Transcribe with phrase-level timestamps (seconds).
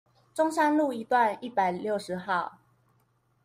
[0.33, 2.57] 中山路一段一百六十號